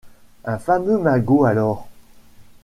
Un 0.45 0.57
fameux 0.57 0.97
magot, 0.97 1.45
alors! 1.45 1.87